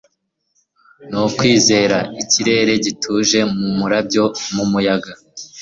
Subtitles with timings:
[1.09, 4.23] nukwizera ikirere gituje, mumurabyo
[4.55, 5.11] mumuyaga